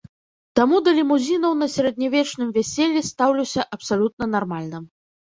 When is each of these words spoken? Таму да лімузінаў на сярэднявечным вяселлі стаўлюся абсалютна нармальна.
Таму 0.59 0.77
да 0.85 0.93
лімузінаў 0.99 1.53
на 1.59 1.67
сярэднявечным 1.73 2.47
вяселлі 2.55 3.05
стаўлюся 3.11 3.67
абсалютна 3.79 4.31
нармальна. 4.39 4.77